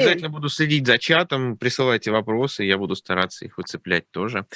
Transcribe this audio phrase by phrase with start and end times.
[0.00, 4.46] обязательно буду следить за чатом, присылайте вопросы, я буду стараться их выцеплять тоже.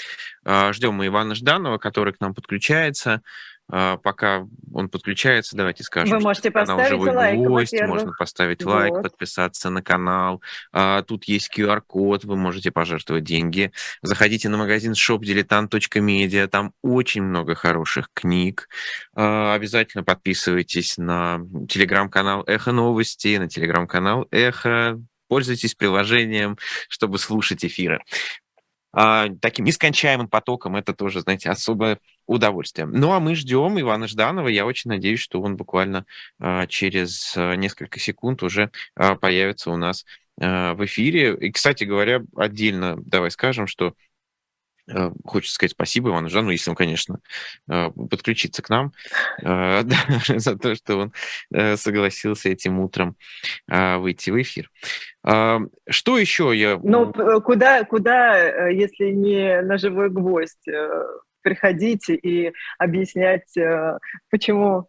[0.45, 3.23] А, ждем мы Ивана Жданова, который к нам подключается.
[3.71, 8.75] А, пока он подключается, давайте скажем, Вы можете поставить живой лайк, гость, можно поставить вот.
[8.75, 10.43] лайк, подписаться на канал.
[10.73, 13.73] А, тут есть QR-код, вы можете пожертвовать деньги.
[14.03, 18.69] Заходите на магазин shopdiletant.media, там очень много хороших книг.
[19.15, 25.01] Обязательно подписывайтесь на телеграм-канал Эхо Новости, на телеграм-канал Эхо.
[25.35, 26.57] Пользуйтесь приложением,
[26.89, 27.99] чтобы слушать эфиры
[28.93, 31.99] а, таким нескончаемым потоком, это тоже, знаете, особое
[32.29, 32.87] удовольствие.
[32.87, 34.47] Ну, а мы ждем Ивана Жданова.
[34.47, 36.07] Я очень надеюсь, что он буквально
[36.39, 38.71] а, через а, несколько секунд уже
[39.21, 40.05] появится у нас
[40.37, 41.37] в эфире.
[41.41, 43.95] И, кстати говоря, отдельно давай скажем, что
[45.25, 47.21] хочется сказать спасибо Ивану Жану, если он, конечно,
[47.71, 48.93] э, подключится к нам,
[49.43, 49.83] э,
[50.39, 53.17] за то, что он согласился этим утром
[53.67, 54.71] выйти в эфир.
[55.23, 56.79] Что еще я...
[56.83, 60.67] Ну, куда, куда, если не на живой гвоздь,
[61.43, 63.55] приходить и объяснять,
[64.31, 64.89] почему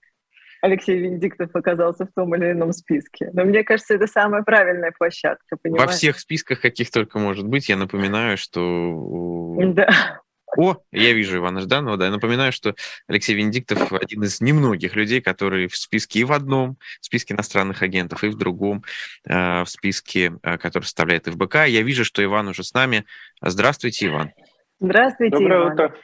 [0.62, 3.30] Алексей Венедиктов оказался в том или ином списке.
[3.34, 5.86] Но мне кажется, это самая правильная площадка, понимаешь?
[5.86, 9.56] Во всех списках, каких только может быть, я напоминаю, что...
[9.74, 10.22] Да.
[10.58, 12.06] О, я вижу Ивана Жданова, да.
[12.06, 12.76] Я напоминаю, что
[13.08, 17.82] Алексей Венедиктов один из немногих людей, которые в списке и в одном, в списке иностранных
[17.82, 18.84] агентов, и в другом,
[19.28, 21.66] э, в списке, э, который составляет ФБК.
[21.68, 23.06] Я вижу, что Иван уже с нами.
[23.42, 24.32] Здравствуйте, Иван.
[24.80, 25.74] Здравствуйте, Доброе Иван.
[25.74, 25.96] утро.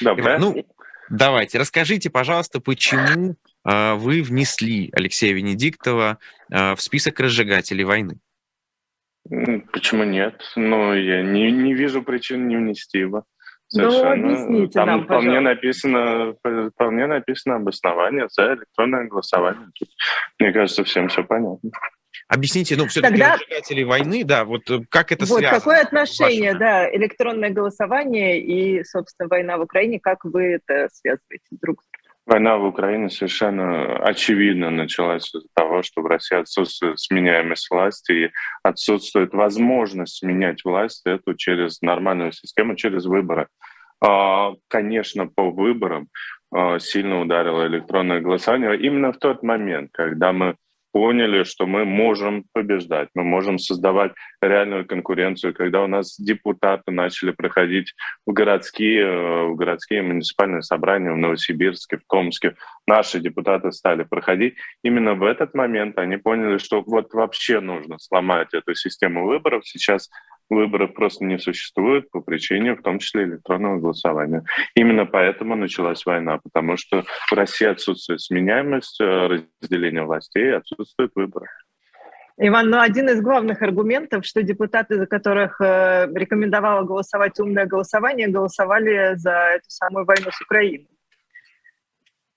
[0.00, 0.22] Доброе.
[0.24, 0.66] Иван, ну,
[1.10, 6.18] давайте, расскажите, пожалуйста, почему вы внесли Алексея Венедиктова
[6.52, 8.18] а, в список разжигателей войны?
[9.72, 10.42] Почему нет?
[10.54, 13.24] Ну, я не, не вижу причин не внести его.
[13.72, 14.16] Ну, Совершенно.
[14.16, 16.34] Ну, объясните Там нам, вполне написано,
[16.74, 19.68] вполне написано обоснование за электронное голосование.
[19.78, 19.88] Тут,
[20.38, 21.70] мне кажется, всем все понятно.
[22.28, 23.34] Объясните, ну, все-таки Тогда...
[23.34, 25.58] разжигатели войны, да, вот э, как это вот связано?
[25.58, 31.82] Какое отношение, да, электронное голосование и, собственно, война в Украине, как вы это связываете друг
[31.82, 32.03] с другом?
[32.26, 38.30] Война в Украине совершенно очевидно началась из-за того, что в России отсутствует сменяемость власти и
[38.62, 43.48] отсутствует возможность сменять власть эту через нормальную систему, через выборы.
[44.00, 46.08] А, конечно, по выборам
[46.50, 50.56] а, сильно ударило электронное голосование именно в тот момент, когда мы
[50.94, 57.32] поняли, что мы можем побеждать, мы можем создавать реальную конкуренцию, когда у нас депутаты начали
[57.32, 57.94] проходить
[58.24, 62.54] в городские, э, в городские муниципальные собрания в Новосибирске, в Томске,
[62.86, 64.54] наши депутаты стали проходить.
[64.84, 69.66] Именно в этот момент они поняли, что вот вообще нужно сломать эту систему выборов.
[69.66, 70.08] Сейчас
[70.50, 74.44] выборов просто не существует по причине, в том числе, электронного голосования.
[74.74, 81.46] Именно поэтому началась война, потому что в России отсутствует сменяемость, э, разделение властей, отсутствует выборы.
[82.36, 88.26] Иван, ну один из главных аргументов, что депутаты, за которых э, рекомендовало голосовать умное голосование,
[88.28, 90.88] голосовали за эту самую войну с Украиной.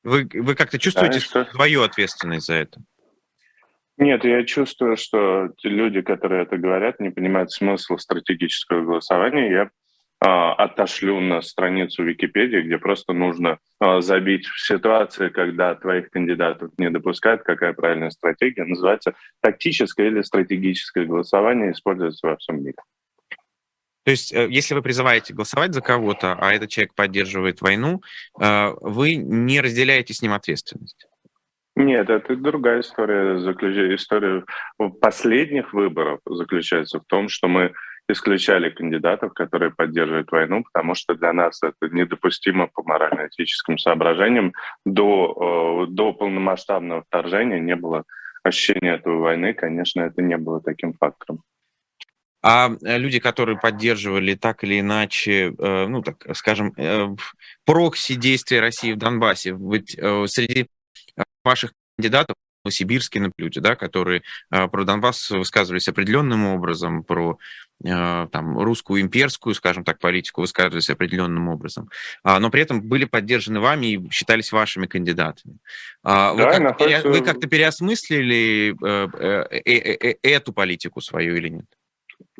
[0.03, 2.79] Вы, вы как-то чувствуете да, свою ответственность за это?
[3.97, 9.52] Нет, я чувствую, что те люди, которые это говорят, не понимают смысл стратегического голосования.
[9.52, 9.69] Я
[10.19, 16.72] а, отошлю на страницу Википедии, где просто нужно а, забить в ситуации, когда твоих кандидатов
[16.78, 22.78] не допускают, какая правильная стратегия, называется тактическое или стратегическое голосование, используется во всем мире.
[24.06, 28.02] То есть, э, если вы призываете голосовать за кого-то, а этот человек поддерживает войну,
[28.40, 31.06] э, вы не разделяете с ним ответственность.
[31.78, 33.38] Нет, это другая история.
[33.96, 34.44] История
[35.00, 37.72] последних выборов заключается в том, что мы
[38.10, 44.54] исключали кандидатов, которые поддерживают войну, потому что для нас это недопустимо по морально-этическим соображениям.
[44.86, 48.06] До, э, до полномасштабного вторжения не было
[48.44, 51.44] ощущения этой войны, конечно, это не было таким фактором.
[52.42, 56.74] А э, люди, которые поддерживали так или иначе, э, ну так скажем,
[57.66, 59.92] прокси действия России в Донбассе, ведь
[60.32, 60.70] среди
[61.47, 67.38] ваших кандидатов, Новосибирский, например, да, которые э, про Донбасс высказывались определенным образом, про
[67.84, 71.90] э, там, русскую имперскую, скажем так, политику высказывались определенным образом,
[72.23, 75.58] а, но при этом были поддержаны вами и считались вашими кандидатами.
[76.03, 77.08] А, вы, да, как находится...
[77.08, 81.66] вы как-то переосмыслили э, эту политику свою или нет?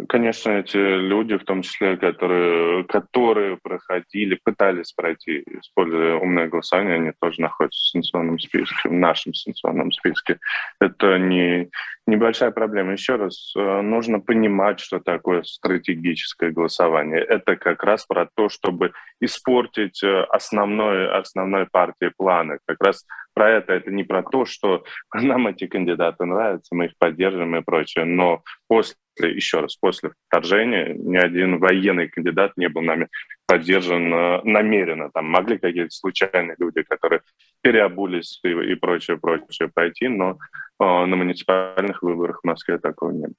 [0.08, 7.14] Конечно, эти люди, в том числе, которые, которые проходили, пытались пройти, используя умное голосование, они
[7.20, 10.38] тоже находятся в санкционном списке, в нашем санкционном списке.
[10.80, 11.72] Это не,
[12.06, 12.92] небольшая проблема.
[12.92, 17.20] Еще раз, э, нужно понимать, что такое стратегическое голосование.
[17.20, 22.60] Это как раз про то, чтобы испортить э, основной, основной партии планы.
[22.68, 23.04] Как раз
[23.38, 23.74] про это.
[23.74, 24.84] Это не про то, что
[25.14, 28.06] нам эти кандидаты нравятся, мы их поддерживаем и прочее.
[28.06, 33.08] Но после еще раз, после вторжения ни один военный кандидат не был нами
[33.46, 35.10] поддержан э, намеренно.
[35.14, 37.22] Там могли какие-то случайные люди, которые
[37.62, 40.36] переобулись и, и прочее, прочее пройти, но э,
[40.84, 43.36] на муниципальных выборах в Москве такого не было.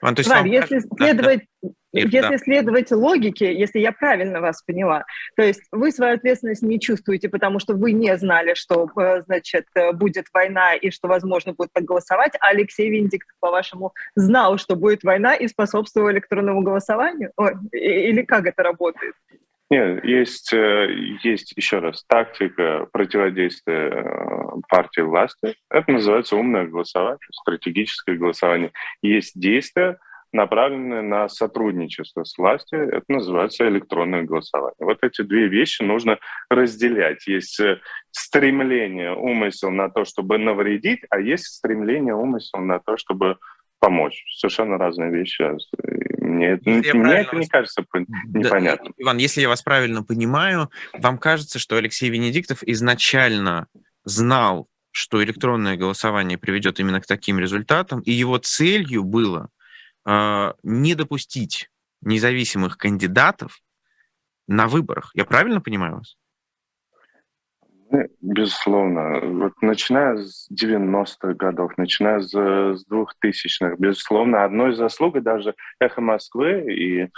[0.00, 0.46] Иван, Иван вам...
[0.46, 2.38] если следовать, да, если да.
[2.38, 5.04] следовать логике, если я правильно вас поняла,
[5.36, 9.66] то есть вы свою ответственность не чувствуете, потому что вы не знали, что, э, значит,
[9.74, 14.76] э, будет война и что, возможно, будет так голосовать, а Алексей Виндик, по-вашему, знал, что
[14.76, 17.32] будет война и способствовал электронному голосованию?
[17.36, 19.14] О, или как это работает?
[19.70, 20.88] Нет, есть, э,
[21.22, 24.04] есть еще раз тактика противодействия
[24.68, 25.56] партии власти.
[25.70, 28.70] Это называется умное голосование, стратегическое голосование.
[29.00, 29.98] Есть действия,
[30.32, 32.88] направленные на сотрудничество с властью.
[32.88, 34.76] Это называется электронное голосование.
[34.80, 36.18] Вот эти две вещи нужно
[36.50, 37.26] разделять.
[37.26, 37.80] Есть э,
[38.10, 43.36] стремление, умысел на то, чтобы навредить, а есть стремление, умысел на то, чтобы
[43.78, 44.24] помочь.
[44.36, 45.44] Совершенно разные вещи.
[46.22, 47.84] Мне, это, мне это не кажется
[48.26, 48.94] непонятным.
[48.96, 53.66] Да, Иван, если я вас правильно понимаю, вам кажется, что Алексей Венедиктов изначально
[54.04, 59.61] знал, что электронное голосование приведет именно к таким результатам, и его целью было э,
[60.04, 61.70] не допустить
[62.00, 63.60] независимых кандидатов
[64.48, 65.10] на выборах.
[65.14, 66.16] Я правильно понимаю вас?
[67.92, 69.20] Ну, безусловно.
[69.20, 76.00] Вот начиная с 90-х годов, начиная с, с 2000-х, безусловно, одной из заслуг даже «Эхо
[76.00, 77.08] Москвы» и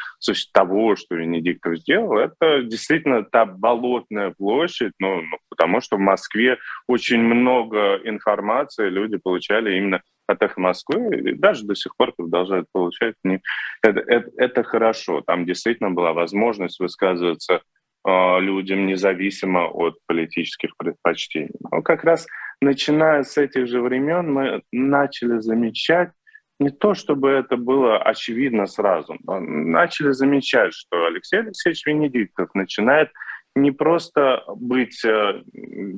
[0.53, 6.59] того, что Венедиктов сделал, это действительно та болотная площадь, ну, ну, потому что в Москве
[6.89, 13.15] очень много информации люди получали именно «Эхо Москвы», и даже до сих пор продолжают получать.
[13.83, 15.21] Это, это, это хорошо.
[15.21, 17.61] Там действительно была возможность высказываться
[18.07, 21.55] э, людям независимо от политических предпочтений.
[21.71, 22.27] Но как раз
[22.61, 26.11] начиная с этих же времен мы начали замечать,
[26.61, 33.11] не то чтобы это было очевидно сразу, но начали замечать, что Алексей Алексеевич Венедиктов начинает
[33.55, 35.43] не просто быть э,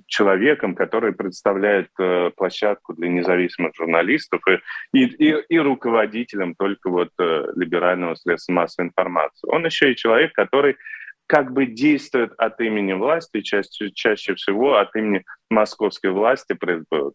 [0.06, 4.42] человеком, который представляет э, площадку для независимых журналистов
[4.92, 9.48] и, и, и руководителем только вот э, либерального средства массовой информации.
[9.50, 10.76] Он еще и человек, который
[11.26, 16.56] как бы действует от имени власти, чаще, чаще всего от имени московской власти.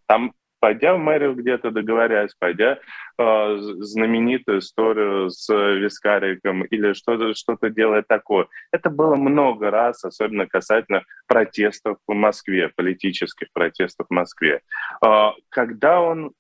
[0.08, 2.78] Там пойдя в мэрию где-то договорясь, пойдя
[3.18, 8.48] э, знаменитую историю с вискариком или что-то что делать такое.
[8.72, 14.62] Это было много раз, особенно касательно протестов в Москве, политических протестов в Москве.
[15.04, 16.32] Э, когда он,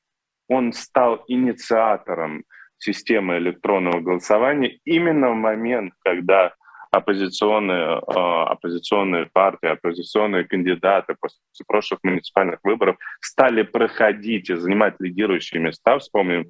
[0.47, 2.44] он стал инициатором
[2.77, 6.53] системы электронного голосования именно в момент, когда
[6.91, 15.61] оппозиционные, а, оппозиционные партии, оппозиционные кандидаты после прошлых муниципальных выборов стали проходить и занимать лидирующие
[15.61, 15.97] места.
[15.99, 16.47] Вспомним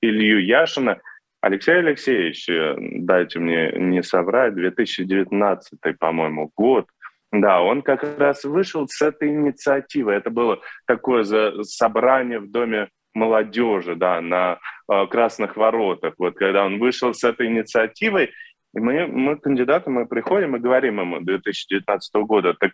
[0.00, 1.00] Илью Яшина.
[1.42, 6.86] Алексей Алексеевич, э, дайте мне не соврать, 2019, по-моему, год,
[7.32, 10.12] да, он как раз вышел с этой инициативы.
[10.12, 11.24] Это было такое
[11.62, 14.58] собрание в Доме молодежи, да, на
[14.90, 16.14] э, Красных Воротах.
[16.18, 18.30] Вот когда он вышел с этой инициативой,
[18.74, 22.72] и мы, мы кандидаты, мы приходим и говорим ему 2019 года, так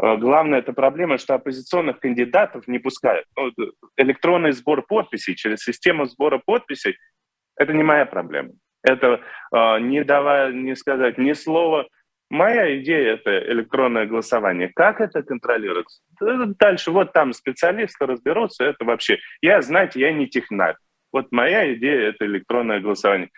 [0.00, 3.26] э, главная эта проблема, что оппозиционных кандидатов не пускают.
[3.36, 3.50] Ну,
[3.96, 6.96] электронный сбор подписей через систему сбора подписей–
[7.56, 8.50] это не моя проблема.
[8.84, 9.20] Это
[9.52, 11.88] э, не давая, не сказать ни слова.
[12.30, 14.70] Моя идея– это электронное голосование.
[14.74, 16.02] Как это контролируется?
[16.58, 18.64] Дальше вот там специалисты разберутся.
[18.64, 19.18] Это вообще…
[19.42, 20.76] Я, знаете, я не технарь.
[21.12, 23.28] Вот моя идея– это электронное голосование.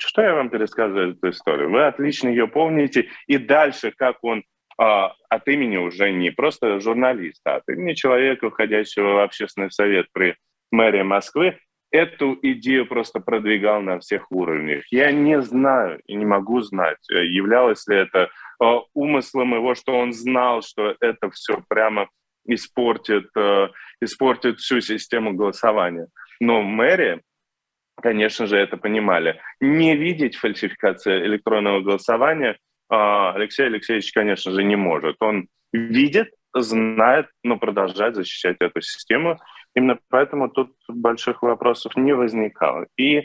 [0.00, 1.70] Что я вам пересказываю эту историю?
[1.70, 3.08] Вы отлично ее помните.
[3.26, 4.44] И дальше, как он
[4.78, 10.06] а, от имени уже не просто журналиста, а от имени человека, входящего в общественный совет
[10.12, 10.36] при
[10.70, 11.58] мэрии Москвы,
[11.90, 14.84] эту идею просто продвигал на всех уровнях.
[14.90, 18.30] Я не знаю и не могу знать, э, являлось ли это
[18.62, 18.64] э,
[18.94, 22.08] умыслом его, что он знал, что это все прямо
[22.46, 23.68] испортит, э,
[24.00, 26.06] испортит всю систему голосования.
[26.40, 27.20] Но мэрия
[28.00, 29.40] конечно же, это понимали.
[29.60, 32.56] Не видеть фальсификации электронного голосования
[32.88, 35.16] а, Алексей Алексеевич, конечно же, не может.
[35.20, 39.38] Он видит, знает, но продолжает защищать эту систему.
[39.74, 42.86] Именно поэтому тут больших вопросов не возникало.
[42.96, 43.24] И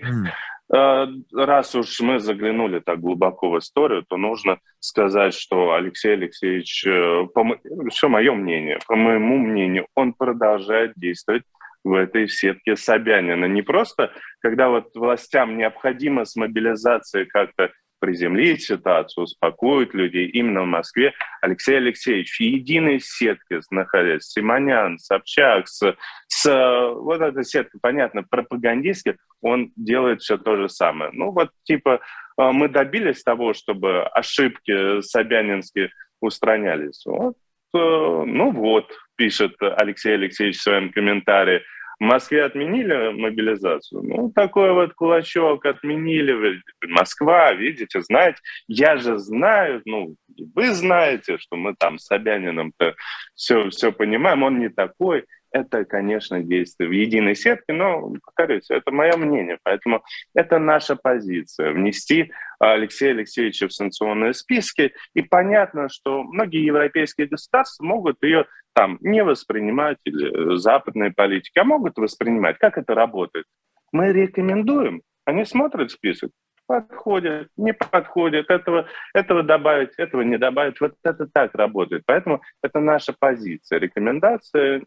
[0.69, 6.85] раз уж мы заглянули так глубоко в историю, то нужно сказать, что Алексей Алексеевич,
[7.33, 11.43] по, все мое мнение, по моему мнению, он продолжает действовать
[11.85, 13.45] в этой сетке Собянина.
[13.45, 14.11] Не просто,
[14.41, 20.27] когда вот властям необходимо с мобилизацией как-то приземлить ситуацию, успокоить людей.
[20.27, 25.95] Именно в Москве Алексей Алексеевич в единой сетке, находясь, Симонян, Собчак, с,
[26.27, 31.11] с вот эта сетка, понятно, пропагандистских, он делает все то же самое.
[31.13, 32.01] Ну вот типа
[32.39, 37.03] э, мы добились того, чтобы ошибки собянинские устранялись.
[37.05, 37.35] Вот,
[37.73, 41.63] э, ну вот, пишет Алексей Алексеевич в своем комментарии,
[41.99, 44.03] в Москве отменили мобилизацию.
[44.03, 46.61] Ну, такой вот кулачок отменили.
[46.87, 50.15] Москва, видите, знаете, я же знаю, ну,
[50.53, 52.95] вы знаете, что мы там с Собяниным-то
[53.33, 55.25] все, все понимаем, он не такой
[55.55, 61.71] это, конечно, действие в единой сетке, но, повторюсь, это мое мнение, поэтому это наша позиция,
[61.71, 68.97] внести Алексея Алексеевича в санкционные списки, и понятно, что многие европейские государства могут ее там
[69.01, 72.57] не воспринимать, или западные политики, а могут воспринимать.
[72.57, 73.45] Как это работает?
[73.91, 76.31] Мы рекомендуем, они смотрят список,
[76.67, 80.79] подходят, не подходят, этого, этого добавить, этого не добавить.
[80.81, 82.03] Вот это так работает.
[82.05, 83.79] Поэтому это наша позиция.
[83.79, 84.83] Рекомендация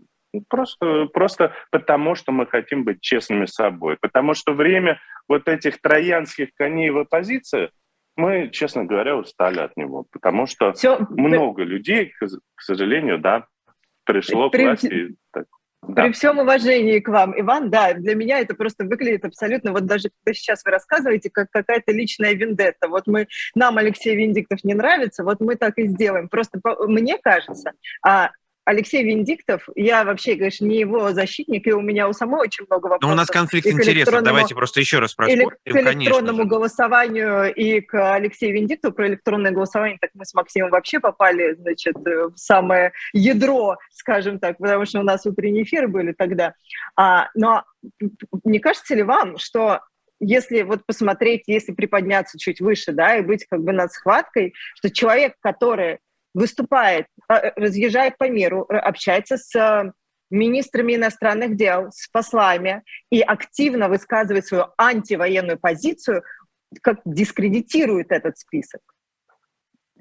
[0.49, 3.97] просто, просто потому, что мы хотим быть честными с собой.
[4.01, 7.71] Потому что время вот этих троянских коней в оппозиции,
[8.17, 10.07] мы, честно говоря, устали от него.
[10.11, 13.47] Потому что Все, много людей, к сожалению, да,
[14.05, 14.63] пришло при...
[14.63, 15.17] к власти.
[15.33, 15.47] Так,
[15.83, 16.03] да.
[16.03, 20.11] При всем уважении к вам, Иван, да, для меня это просто выглядит абсолютно, вот даже
[20.11, 22.89] когда сейчас вы рассказываете, как какая-то личная вендетта.
[22.89, 26.29] Вот мы, нам Алексей Виндиктов не нравится, вот мы так и сделаем.
[26.29, 27.73] Просто мне кажется,
[28.05, 28.31] а
[28.69, 32.83] Алексей Виндиктов, я вообще, конечно, не его защитник, и у меня у самой очень много
[32.85, 33.03] вопросов.
[33.03, 35.49] Но у нас конфликт интересов, давайте просто еще раз проспорим.
[35.65, 41.01] К электронному голосованию и к Алексею Виндиктову про электронное голосование, так мы с Максимом вообще
[41.01, 46.53] попали, значит, в самое ядро, скажем так, потому что у нас утренние эфиры были тогда.
[46.95, 47.65] А, но
[48.45, 49.81] не кажется ли вам, что
[50.21, 54.91] если вот посмотреть, если приподняться чуть выше, да, и быть как бы над схваткой, что
[54.91, 56.01] человек, который
[56.39, 59.93] выступает, а, разъезжает по миру, общается с э,
[60.31, 66.23] министрами иностранных дел, с послами и активно высказывает свою антивоенную позицию,
[66.81, 68.81] как дискредитирует этот список.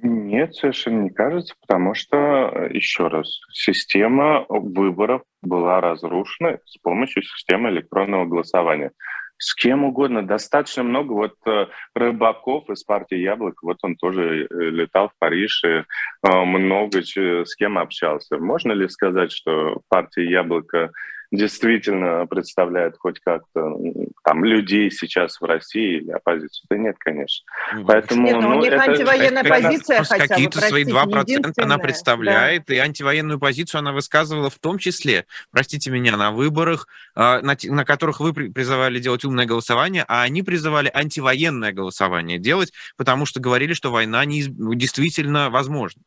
[0.03, 7.23] Нет, совершенно не кажется, потому что, э, еще раз, система выборов была разрушена с помощью
[7.23, 8.91] системы электронного голосования
[9.37, 10.25] с кем угодно.
[10.25, 11.13] Достаточно много.
[11.13, 15.83] Вот э, Рыбаков из партии «Яблоко», вот он тоже э, летал в Париж и э,
[16.23, 18.37] много с кем общался.
[18.37, 20.91] Можно ли сказать, что партия «Яблоко»
[21.31, 23.75] действительно представляет хоть как-то
[24.23, 26.65] там людей сейчас в России или оппозицию?
[26.69, 27.45] Да нет, конечно.
[27.73, 30.83] Ну, Поэтому, нет, но ну, у них это, антивоенная это, позиция хотя бы, Какие-то свои
[30.83, 32.75] 2% она представляет, да.
[32.75, 37.85] и антивоенную позицию она высказывала в том числе, простите меня, на выборах, а, на, на
[37.85, 43.73] которых вы призывали делать умное голосование, а они призывали антивоенное голосование делать, потому что говорили,
[43.73, 46.01] что война не, действительно возможна.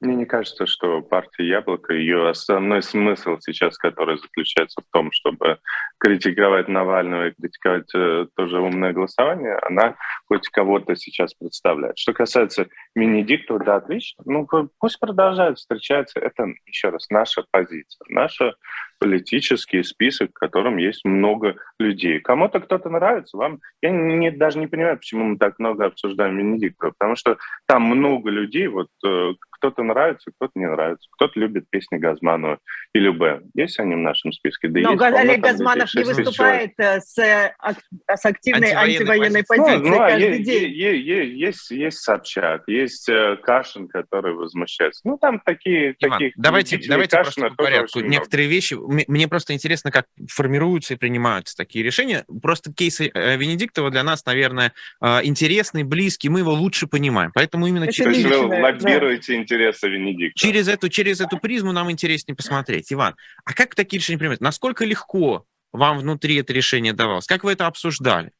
[0.00, 5.58] Мне не кажется, что партия «Яблоко», ее основной смысл сейчас, который заключается в том, чтобы
[5.98, 11.96] критиковать Навального и критиковать э, тоже умное голосование, она хоть кого-то сейчас представляет.
[11.96, 14.22] Что касается Венедиктова, да, отлично.
[14.26, 14.46] Ну,
[14.78, 16.20] пусть продолжают встречаться.
[16.20, 18.04] Это, еще раз, наша позиция.
[18.08, 18.54] Наша
[18.98, 22.20] политический список, в котором есть много людей.
[22.20, 23.60] Кому-то кто-то нравится, вам...
[23.82, 28.30] Я не, даже не понимаю, почему мы так много обсуждаем Венедиктова, потому что там много
[28.30, 32.58] людей, вот э, кто-то нравится, кто-то не нравится, кто-то любит песни Газманова
[32.92, 33.40] или Б.
[33.54, 34.68] Есть они в нашем списке?
[34.68, 39.90] Да Но есть, Олег Газманов не выступает э, с, с активной антивоенной, антивоенной позицией ну,
[39.90, 40.72] ну, каждый есть, день.
[40.72, 45.00] Есть, есть, есть Собчак, есть э, Кашин, который возмущается.
[45.04, 45.94] Ну, там такие...
[45.98, 48.00] Иван, таких давайте, давайте просто по порядку.
[48.00, 52.24] Некоторые вещи мне просто интересно, как формируются и принимаются такие решения.
[52.42, 57.30] Просто кейс э, Венедиктова для нас, наверное, э, интересный, близкий, мы его лучше понимаем.
[57.34, 58.22] Поэтому именно через...
[58.22, 59.38] То есть вы лоббируете да.
[59.46, 60.34] Интересы Венедиктова.
[60.34, 62.92] Через эту, через эту призму нам интереснее посмотреть.
[62.92, 64.40] Иван, а как такие решения принимать?
[64.40, 67.26] Насколько легко вам внутри это решение давалось?
[67.26, 68.32] Как вы это обсуждали?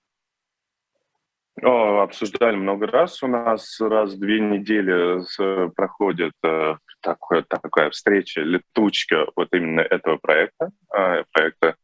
[1.63, 3.23] О, обсуждали много раз.
[3.23, 5.23] У нас раз в две недели
[5.75, 11.77] проходит э, такое, такая встреча, летучка вот именно этого проекта, а, проекта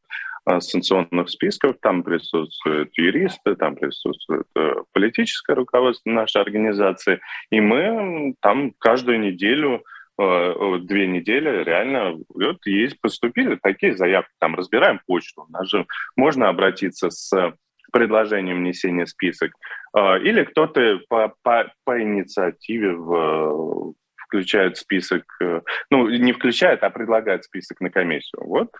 [0.47, 1.77] санкционных списков.
[1.81, 7.21] Там присутствуют юристы, там присутствует э, политическое руководство нашей организации.
[7.51, 9.85] И мы там каждую неделю
[10.21, 17.11] э, две недели реально вот есть поступили такие заявки, там разбираем почту, же можно обратиться
[17.11, 17.55] с
[17.93, 19.53] предложением внесения в список,
[19.93, 23.95] а, или кто-то по, по, по инициативе в,
[24.33, 25.61] включает список, э,
[25.91, 28.45] ну, не включает, а предлагает список на комиссию.
[28.47, 28.71] Вот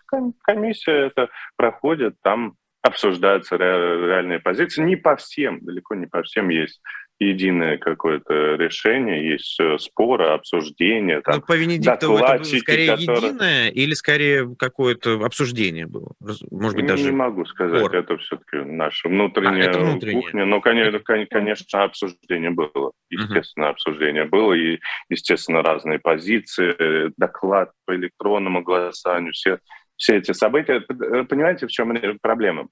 [0.41, 4.83] комиссия это проходит, там обсуждаются реальные позиции.
[4.83, 6.81] Не по всем, далеко не по всем есть
[7.29, 11.21] единое какое-то решение, есть споры, обсуждения.
[11.21, 13.17] Там, Но по Венедиктову это было скорее которые...
[13.17, 16.13] единое или скорее какое-то обсуждение было?
[16.51, 17.03] Может быть, даже...
[17.03, 17.95] Не могу сказать, спор.
[17.95, 20.45] это все-таки наша внутренняя, а, внутренняя кухня.
[20.45, 22.91] Но, конечно, конечно, обсуждение было.
[23.09, 24.53] Естественно, обсуждение было.
[24.53, 29.59] И, естественно, разные позиции, доклад по электронному голосованию, все
[29.95, 30.81] все эти события.
[30.81, 32.67] Понимаете, в чем проблема?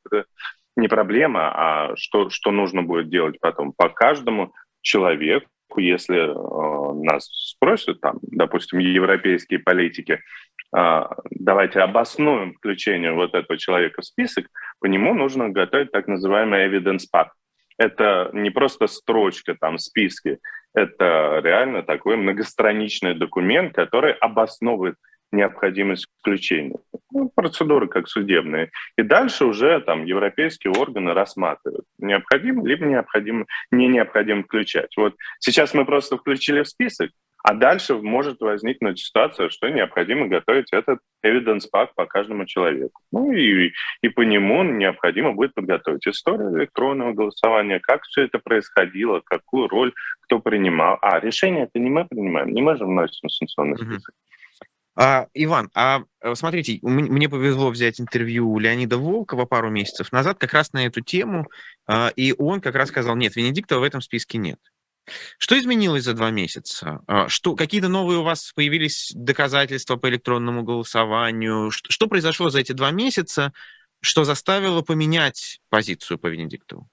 [0.76, 3.74] Не проблема, а что, что нужно будет делать потом.
[3.74, 5.48] По каждому человеку,
[5.78, 10.22] если э, нас спросят, там, допустим, европейские политики,
[10.76, 14.48] э, давайте обоснуем включение вот этого человека в список,
[14.80, 17.28] по нему нужно готовить так называемый evidence pack.
[17.78, 20.40] Это не просто строчка там в списке,
[20.74, 24.96] это реально такой многостраничный документ, который обосновывает
[25.32, 26.78] необходимость включения.
[27.12, 28.72] Ну, процедуры как судебные.
[28.98, 34.96] И дальше уже там европейские органы рассматривают, необходимо либо необходимо, не необходимо включать.
[34.98, 37.12] Вот сейчас мы просто включили в список,
[37.44, 43.02] а дальше может возникнуть ситуация, что необходимо готовить этот evidence pack по каждому человеку.
[43.12, 49.22] Ну и, и по нему необходимо будет подготовить историю электронного голосования, как все это происходило,
[49.26, 50.98] какую роль кто принимал.
[51.02, 54.14] А, решение это не мы принимаем, не мы же вносим санкционный список.
[54.14, 54.32] Mm-hmm.
[54.96, 60.38] А, Иван, а э, смотрите, мне повезло взять интервью у Леонида Волкова пару месяцев назад
[60.38, 61.48] как раз на эту тему,
[61.88, 64.60] а, и он как раз сказал, нет, Венедиктова в этом списке нет.
[65.38, 67.02] Что изменилось за два месяца?
[67.08, 71.72] А, что, какие-то новые у вас появились доказательства по электронному голосованию?
[71.72, 73.54] Что, что произошло за эти два месяца,
[74.02, 76.90] что заставило поменять позицию по Венедиктову?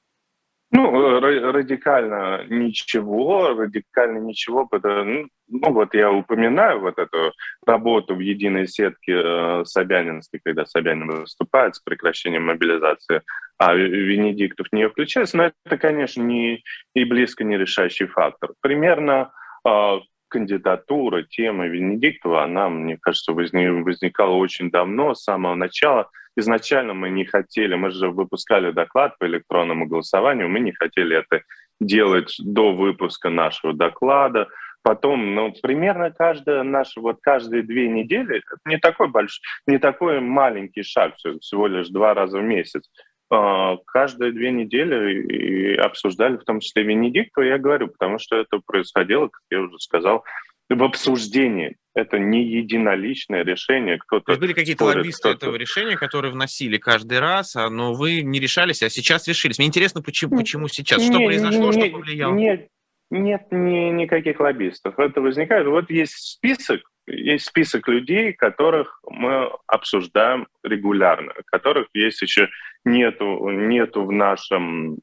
[0.71, 7.33] Ну, радикально ничего, радикально ничего, потому, ну, ну вот я упоминаю вот эту
[7.67, 13.23] работу в единой сетке э, Собянинской, когда Собянин выступает с прекращением мобилизации,
[13.57, 16.63] а Венедиктов не включается, но это, конечно, не
[16.95, 18.51] и близко не решающий фактор.
[18.61, 19.33] Примерно
[19.67, 27.11] э, кандидатура, тема Венедиктова, она, мне кажется, возникала очень давно, с самого начала– изначально мы
[27.11, 31.43] не хотели, мы же выпускали доклад по электронному голосованию, мы не хотели это
[31.81, 34.49] делать до выпуска нашего доклада.
[34.83, 40.83] Потом, ну, примерно каждая наша, вот каждые две недели, не такой большой, не такой маленький
[40.83, 42.89] шаг, всего лишь два раза в месяц.
[43.31, 48.61] А, каждые две недели и обсуждали, в том числе Венедиктова, я говорю, потому что это
[48.65, 50.25] происходило, как я уже сказал,
[50.69, 51.77] в обсуждении.
[51.95, 53.99] Это не единоличное решение.
[53.99, 57.93] Кто-то То есть были какие-то спорит, лоббисты этого решения, которые вносили каждый раз, а, но
[57.93, 59.59] вы не решались, а сейчас решились.
[59.59, 61.03] Мне интересно, почему, почему сейчас?
[61.03, 62.35] Что не, произошло, не, что повлияло?
[62.35, 62.69] Нет,
[63.11, 64.99] нет ни, никаких лоббистов.
[64.99, 65.67] Это возникает.
[65.67, 72.49] Вот есть список, есть список людей, которых мы обсуждаем регулярно, которых есть еще
[72.85, 74.99] нету, нету в нашем,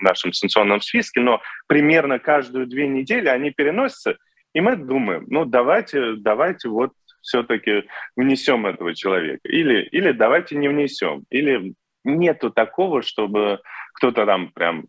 [0.00, 4.18] нашем санкционном списке, но примерно каждую две недели они переносятся,
[4.56, 7.84] и мы думаем, ну давайте, давайте вот все-таки
[8.16, 9.40] внесем этого человека.
[9.44, 11.26] Или, или давайте не внесем.
[11.28, 13.60] Или нету такого, чтобы
[13.92, 14.86] кто-то там прям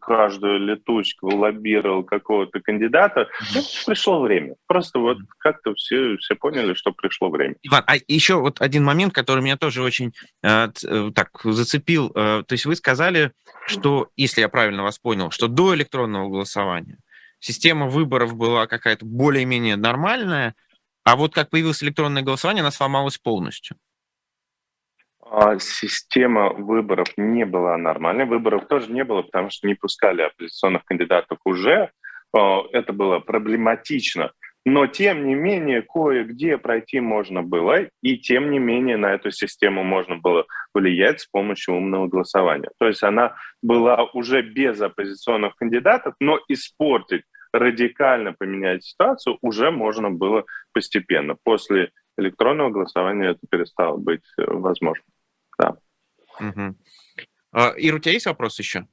[0.00, 3.28] каждую летучку лоббировал какого-то кандидата.
[3.54, 4.54] Ну, пришло время.
[4.66, 7.56] Просто вот как-то все, все поняли, что пришло время.
[7.62, 10.12] Иван, а еще вот один момент, который меня тоже очень
[10.42, 12.10] э, э так зацепил.
[12.14, 13.32] Э, то есть вы сказали,
[13.66, 16.96] что, если я правильно вас понял, что до электронного голосования
[17.44, 20.54] система выборов была какая-то более-менее нормальная,
[21.04, 23.76] а вот как появилось электронное голосование, она сломалась полностью.
[25.20, 28.24] А, система выборов не была нормальной.
[28.24, 31.90] Выборов тоже не было, потому что не пускали оппозиционных кандидатов уже.
[32.34, 34.32] А, это было проблематично.
[34.66, 39.84] Но, тем не менее, кое-где пройти можно было, и, тем не менее, на эту систему
[39.84, 42.70] можно было влиять с помощью умного голосования.
[42.78, 50.10] То есть она была уже без оппозиционных кандидатов, но испортить радикально поменять ситуацию уже можно
[50.10, 51.36] было постепенно.
[51.44, 55.06] После электронного голосования это перестало быть э, возможным.
[55.56, 55.76] Да.
[56.40, 56.76] Угу.
[57.76, 58.88] Ира, у тебя есть вопрос еще?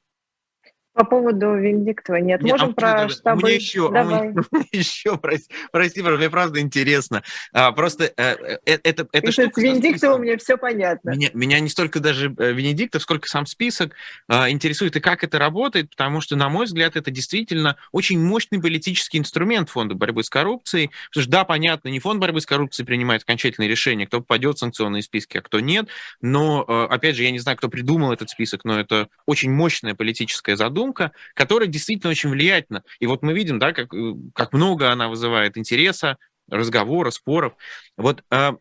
[0.94, 2.42] По поводу Венедиктова нет.
[2.42, 3.44] нет Можем а, про штабы...
[3.44, 4.34] Мне еще, Давай.
[4.52, 7.24] Мне, еще прости, прости, мне правда интересно.
[7.54, 9.62] А, просто э, это, это штука...
[9.62, 11.12] С Венедиктовым мне все понятно.
[11.12, 13.94] Меня, меня не столько даже Венедиктов, сколько сам список
[14.28, 18.62] а, интересует и как это работает, потому что, на мой взгляд, это действительно очень мощный
[18.62, 20.92] политический инструмент фонда борьбы с коррупцией.
[21.10, 24.60] Потому что, да, понятно, не фонд борьбы с коррупцией принимает окончательные решения, кто попадет в
[24.60, 25.88] санкционные списки, а кто нет.
[26.22, 30.58] Но, опять же, я не знаю, кто придумал этот список, но это очень мощная политическая
[30.58, 32.84] задумка задумка, которая действительно очень влиятельна.
[33.00, 36.18] И вот мы видим, да, как, э, как много она вызывает интереса,
[36.50, 37.54] разговора, споров.
[37.98, 38.56] Вот а,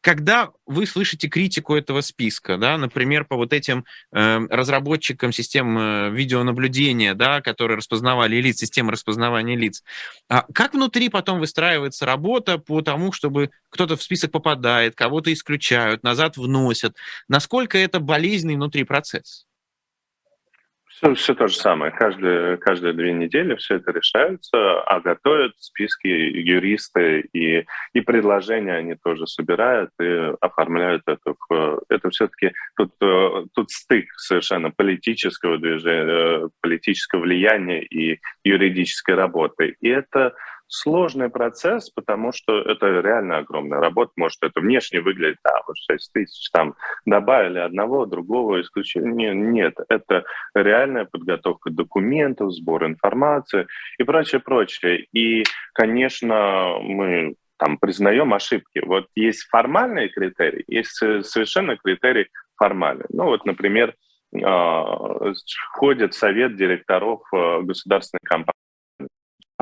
[0.00, 6.10] когда вы слышите критику этого списка, да, например, по вот этим э, разработчикам систем э,
[6.10, 9.82] видеонаблюдения, да, которые распознавали лиц, системы распознавания лиц,
[10.28, 16.04] а как внутри потом выстраивается работа по тому, чтобы кто-то в список попадает, кого-то исключают,
[16.04, 16.94] назад вносят?
[17.26, 19.47] Насколько это болезненный внутри процесс?
[20.98, 21.92] Все, все то же самое.
[21.92, 28.96] Каждые, каждые две недели все это решается, а готовят списки юристы и, и предложения они
[28.96, 31.34] тоже собирают и оформляют это.
[31.48, 39.14] В, это все-таки тут, э, тут стык совершенно политического движения, э, политического влияния и юридической
[39.14, 39.76] работы.
[39.80, 40.34] И это
[40.68, 44.12] сложный процесс, потому что это реально огромная работа.
[44.16, 49.32] Может, это внешне выглядит, да, вот 6 тысяч, там добавили одного, другого исключения.
[49.34, 53.66] Нет, это реальная подготовка документов, сбор информации
[53.98, 55.06] и прочее, прочее.
[55.12, 58.80] И, конечно, мы там признаем ошибки.
[58.84, 63.06] Вот есть формальные критерии, есть совершенно критерии формальные.
[63.10, 63.94] Ну вот, например,
[64.44, 65.32] а,
[65.72, 68.57] входит совет директоров а, государственной компании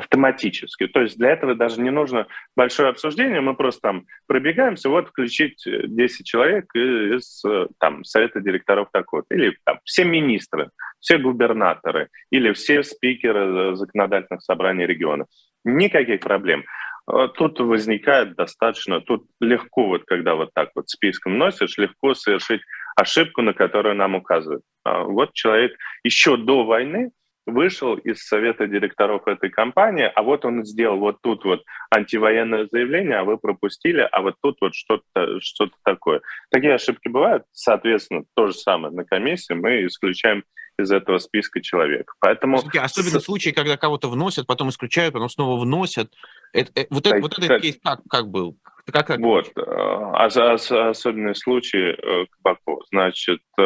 [0.07, 0.87] автоматически.
[0.87, 5.63] То есть для этого даже не нужно большое обсуждение, мы просто там пробегаемся, вот включить
[5.65, 7.43] 10 человек из
[7.79, 14.87] там, совета директоров такой или там, все министры, все губернаторы или все спикеры законодательных собраний
[14.87, 15.27] региона.
[15.65, 16.65] Никаких проблем.
[17.35, 22.63] Тут возникает достаточно, тут легко, вот когда вот так вот списком носишь, легко совершить
[22.97, 24.63] ошибку, на которую нам указывают.
[24.85, 27.11] А вот человек еще до войны
[27.47, 31.63] вышел из совета директоров этой компании, а вот он сделал вот тут вот
[31.95, 36.21] антивоенное заявление, а вы пропустили, а вот тут вот что-то что такое.
[36.51, 40.43] Такие ошибки бывают, соответственно, то же самое на комиссии мы исключаем
[40.79, 42.13] из этого списка человек.
[42.21, 42.61] Поэтому...
[42.79, 46.13] Особенно в случае, когда кого-то вносят, потом исключают, потом снова вносят.
[46.53, 48.59] Это, это, вот, это, вот этот кейс как, как был?
[48.93, 49.51] Как, как вот.
[49.57, 50.55] А, а,
[50.91, 52.85] особенный случай э, Кабаков.
[52.91, 53.63] Значит, э,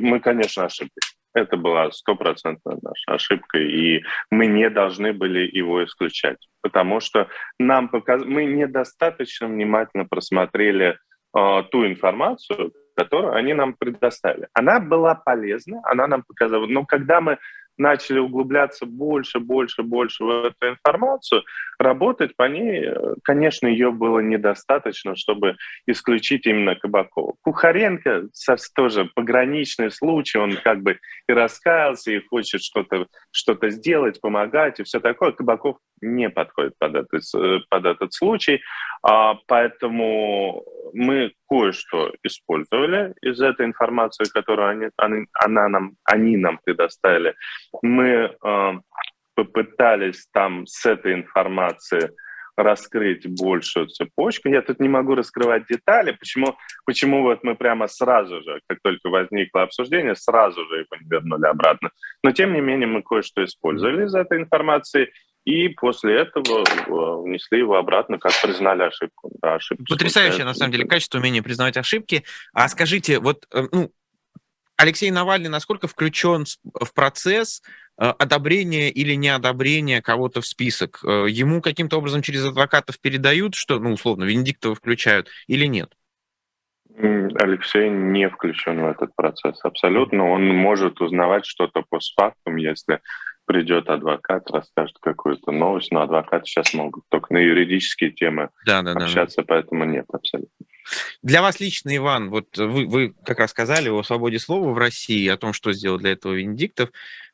[0.00, 1.19] мы, конечно, ошиблись.
[1.34, 7.88] Это была стопроцентная наша ошибка, и мы не должны были его исключать, потому что нам
[7.88, 8.24] показ...
[8.24, 10.98] мы недостаточно внимательно просмотрели
[11.36, 14.48] э, ту информацию, которую они нам предоставили.
[14.54, 17.38] Она была полезна, она нам показала, но когда мы
[17.80, 21.42] начали углубляться больше, больше, больше в эту информацию,
[21.78, 27.34] работать по ней, э, конечно, ее было недостаточно, чтобы исключить именно Кабакова.
[27.42, 28.28] Кухаренко
[28.74, 34.84] тоже пограничный случай, он как бы и раскаялся, и хочет что-то что сделать, помогать, и
[34.84, 35.32] все такое.
[35.32, 38.60] Кабаков не подходит под этот, э, под этот случай,
[39.02, 47.34] поэтому мы кое-что использовали из этой информации, которую они, они, она нам, они нам предоставили.
[47.82, 48.72] Мы э,
[49.34, 52.10] попытались там с этой информации
[52.56, 54.48] раскрыть большую цепочку.
[54.48, 59.08] Я тут не могу раскрывать детали, почему, почему вот мы прямо сразу же, как только
[59.08, 61.90] возникло обсуждение, сразу же его вернули обратно.
[62.22, 65.10] Но тем не менее мы кое-что использовали из этой информации,
[65.50, 69.32] и после этого э, внесли его обратно, как признали ошибку.
[69.42, 72.22] Да, ошибку Потрясающее, на самом деле, качество, умение признавать ошибки.
[72.52, 73.90] А скажите, вот э, ну,
[74.76, 77.62] Алексей Навальный насколько включен в процесс
[78.00, 81.00] э, одобрения или неодобрения кого-то в список?
[81.02, 85.92] Ему каким-то образом через адвокатов передают, что, ну, условно, Венедиктова включают или нет?
[86.96, 90.30] Алексей не включен в этот процесс абсолютно.
[90.30, 93.00] Он может узнавать что-то постфактум, если
[93.50, 98.92] придет адвокат, расскажет какую-то новость, но адвокаты сейчас могут только на юридические темы да, да,
[98.92, 99.44] общаться, да.
[99.48, 100.66] поэтому нет абсолютно.
[101.24, 105.26] Для вас лично, Иван, вот вы, вы как раз сказали о свободе слова в России,
[105.26, 106.90] о том, что сделал для этого Венедиктов.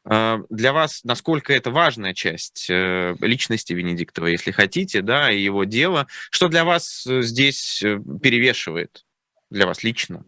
[0.07, 5.65] А, для вас насколько это важная часть э, личности Венедиктова, если хотите, да, и его
[5.65, 6.07] дела?
[6.31, 9.05] Что для вас э, здесь э, перевешивает?
[9.51, 10.25] Для вас лично?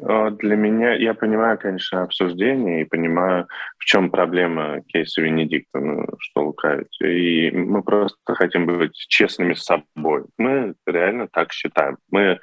[0.00, 6.06] А, для меня, я понимаю, конечно, обсуждение и понимаю, в чем проблема кейса Венедикта, ну,
[6.18, 7.00] что лукавить.
[7.00, 10.24] И мы просто хотим быть честными с собой.
[10.36, 11.96] Мы реально так считаем.
[12.10, 12.38] Мы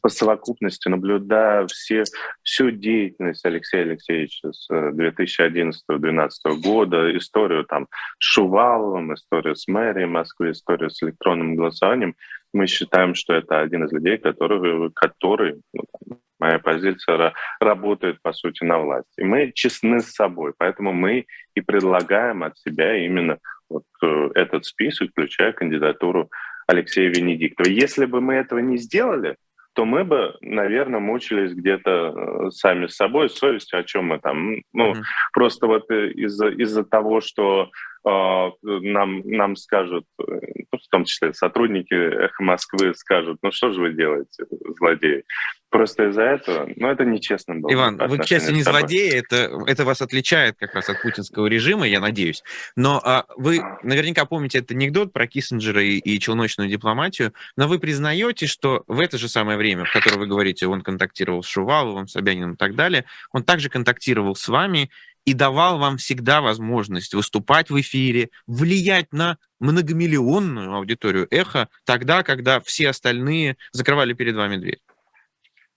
[0.00, 2.04] по совокупности, наблюдая все,
[2.42, 6.28] всю деятельность Алексея Алексеевича с 2011-2012
[6.62, 7.88] года, историю там
[8.18, 12.14] с Шуваловым, историю с мэрией Москвы, историю с электронным голосованием,
[12.52, 18.64] мы считаем, что это один из людей, который, который ну, моя позиция работает, по сути,
[18.64, 19.20] на власти.
[19.20, 23.38] И мы честны с собой, поэтому мы и предлагаем от себя именно
[23.70, 26.30] вот э, этот список, включая кандидатуру
[26.66, 27.68] Алексея Венедиктова.
[27.68, 29.36] Если бы мы этого не сделали,
[29.74, 34.18] то мы бы, наверное, мучились где-то э, сами с собой, с совестью, о чем мы
[34.18, 34.56] там.
[34.72, 35.02] Ну, mm-hmm.
[35.32, 37.70] просто вот э, из-за из того, что
[38.04, 43.92] нам, нам скажут, ну, в том числе сотрудники «Эхо Москвы» скажут, ну что же вы
[43.92, 44.44] делаете,
[44.78, 45.24] злодеи?
[45.70, 47.72] Просто из-за этого, ну, это нечестно было.
[47.72, 51.88] Иван, вы, к счастью, не злодеи, это, это вас отличает как раз от путинского режима,
[51.88, 52.42] я надеюсь.
[52.76, 57.78] Но а, вы наверняка помните этот анекдот про Киссинджера и, и челночную дипломатию, но вы
[57.78, 62.06] признаете, что в это же самое время, в которое вы говорите, он контактировал с Шуваловым,
[62.06, 64.90] Собяниным и так далее, он также контактировал с вами
[65.24, 72.60] и давал вам всегда возможность выступать в эфире, влиять на многомиллионную аудиторию эхо тогда, когда
[72.60, 74.80] все остальные закрывали перед вами дверь.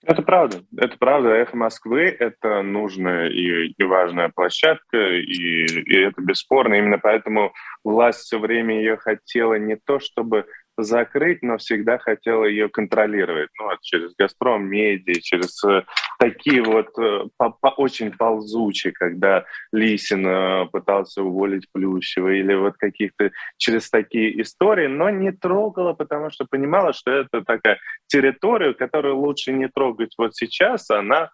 [0.05, 0.61] Это правда.
[0.77, 1.29] Это правда.
[1.29, 6.75] Эхо Москвы— это нужная и, и важная площадка, и, и это бесспорно.
[6.75, 7.53] Именно поэтому
[7.83, 10.45] власть все время ее хотела не то, чтобы
[10.77, 13.49] закрыть, но всегда хотела ее контролировать.
[13.59, 15.83] Ну, вот через «Газпром», медиа, через э,
[16.19, 22.75] такие вот э, по, по, очень ползучие, когда Лисин э, пытался уволить Плющева, или вот
[22.77, 29.17] каких-то через такие истории, но не трогала, потому что понимала, что это такая территория, которую
[29.17, 31.29] лучше не трогать вот сейчас, она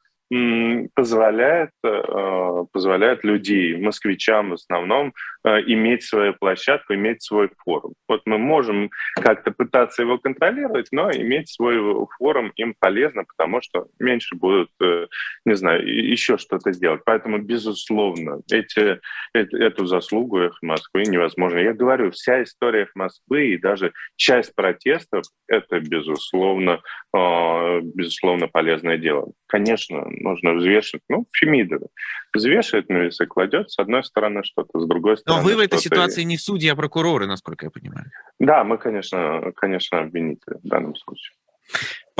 [0.95, 5.13] позволяет, э, позволяет людей, москвичам в основном,
[5.43, 7.95] э, иметь свою площадку, иметь свой форум.
[8.07, 13.87] Вот мы можем как-то пытаться его контролировать, но иметь свой форум им полезно, потому что
[13.99, 15.07] меньше будут, э,
[15.45, 17.01] не знаю, еще что-то делать.
[17.05, 19.01] Поэтому, безусловно, эти,
[19.33, 21.57] эту заслугу их Москвы невозможно.
[21.57, 26.79] Я говорю, вся история их Москвы и даже часть протестов— это, безусловно,
[27.13, 29.31] безусловно, полезное дело.
[29.47, 31.87] Конечно, нужно взвешивать, ну, Фемидовы.
[32.33, 35.79] Взвешивает на весы, кладет с одной стороны что-то, с другой стороны Но вы в этой
[35.79, 38.05] ситуации не судьи, а прокуроры, насколько я понимаю.
[38.39, 41.33] Да, мы, конечно, конечно, обвинители в данном случае.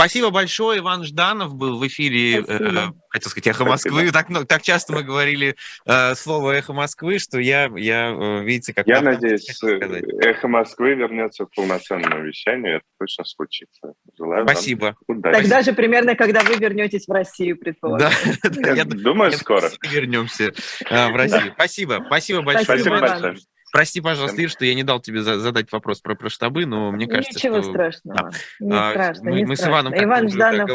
[0.02, 0.80] Спасибо большое.
[0.80, 4.12] Иван Жданов был в эфире, э, э хотел сказать, «Эхо Москвы».
[4.12, 8.74] Так, ну, так часто мы говорили э, слово «Эхо Москвы», что я, я э, видите,
[8.74, 8.88] как...
[8.88, 9.78] Я надеюсь, э,
[10.22, 12.78] «Эхо Москвы» вернется в полноценное вещание.
[12.78, 13.94] Это точно случится.
[14.18, 14.96] Желаю Спасибо.
[15.06, 15.40] Удачи.
[15.40, 18.12] Тогда же примерно, когда вы вернетесь в Россию, предполагаю.
[18.44, 19.70] Да, я думаю, скоро.
[19.84, 20.52] вернемся
[20.90, 21.52] в Россию.
[21.54, 22.04] Спасибо.
[22.08, 22.66] Спасибо большое.
[22.66, 23.38] Спасибо большое.
[23.72, 27.08] Прости, пожалуйста, Ир, что я не дал тебе задать вопрос про, про штабы, но мне
[27.08, 27.72] кажется, Ничего что...
[27.72, 28.32] страшного.
[28.60, 29.92] Не а, страшно, мы, не мы страшно.
[29.92, 30.68] с Иваном Иван Жданов,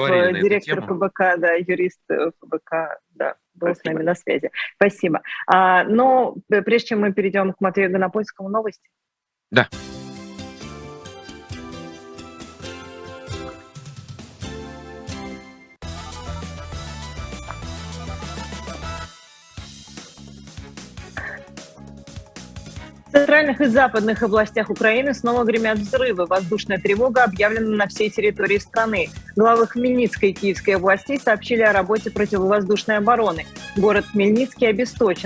[0.43, 3.75] директор ФБК, да, юрист э, ФБК, да, был Спасибо.
[3.75, 4.51] с нами на связи.
[4.77, 5.23] Спасибо.
[5.47, 8.89] А, но прежде чем мы перейдем к Матвею Гонопольскому, новости.
[9.51, 9.69] Да.
[23.17, 26.27] Центральных и западных областях Украины снова гремят взрывы.
[26.27, 29.09] Воздушная тревога объявлена на всей территории страны.
[29.37, 33.47] Главы Хмельницкой и Киевской областей сообщили о работе противовоздушной обороны.
[33.77, 35.25] Город Хмельницкий обесточен.